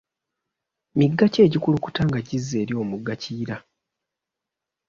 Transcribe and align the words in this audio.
Migga 0.97 1.25
ki 1.33 1.39
egikulukuta 1.45 2.01
nga 2.07 2.19
gizza 2.27 2.55
eri 2.61 2.73
omugga 2.81 3.13
kiyira? 3.21 3.57